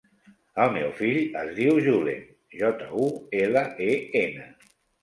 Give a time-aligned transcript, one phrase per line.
[0.63, 2.27] El meu fill es diu Julen:
[2.63, 3.09] jota, u,
[3.45, 3.97] ela, e,
[4.29, 4.53] ena.